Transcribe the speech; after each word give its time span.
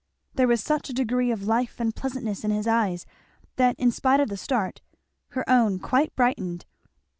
There 0.33 0.47
was 0.47 0.63
such 0.63 0.89
a 0.89 0.93
degree 0.95 1.29
of 1.29 1.45
life 1.45 1.79
and 1.79 1.93
pleasantness 1.95 2.43
in 2.43 2.49
his 2.49 2.65
eyes 2.65 3.05
that, 3.57 3.75
in 3.79 3.91
spite 3.91 4.19
of 4.19 4.29
the 4.29 4.35
start, 4.35 4.81
her 5.33 5.47
own 5.47 5.77
quite 5.77 6.15
brightened. 6.15 6.65